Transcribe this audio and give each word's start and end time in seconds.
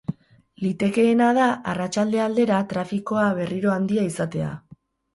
Litekeena 0.63 1.27
da 1.39 1.51
arratsalde 1.75 2.23
aldera 2.25 2.65
trafikoa 2.75 3.31
berriro 3.41 3.79
handia 3.79 4.11
izatea. 4.13 4.55